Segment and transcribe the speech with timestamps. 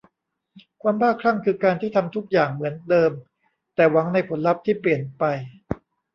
[0.81, 3.11] ความบ้าคลั่งคือการที่ทำทุกอย่างเหมือนเดิม
[3.75, 5.23] แต่หวังในผลลัพธ์ที่เปลี่ยนไป